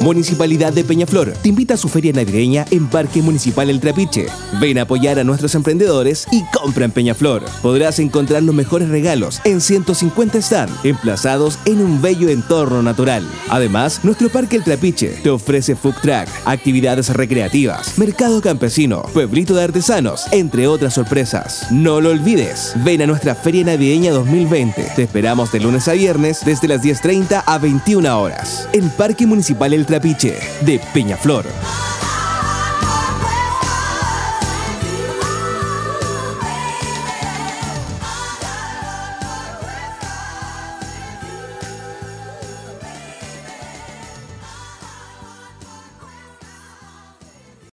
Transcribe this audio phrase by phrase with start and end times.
[0.00, 4.26] Municipalidad de Peñaflor te invita a su feria navideña en Parque Municipal El Trapiche.
[4.60, 7.44] Ven a apoyar a nuestros emprendedores y compra en Peñaflor.
[7.62, 13.26] Podrás encontrar los mejores regalos en 150 stand, emplazados en un bello entorno natural.
[13.48, 19.64] Además, nuestro Parque El Trapiche te ofrece food track, actividades recreativas, mercado campesino, pueblito de
[19.64, 21.66] artesanos, entre otras sorpresas.
[21.72, 24.92] No lo olvides, ven a nuestra Feria Navideña 2020.
[24.94, 28.68] Te esperamos de lunes a viernes desde las 10.30 a 21 horas.
[28.72, 31.87] En Parque Municipal El Trapiche de Peñaflor.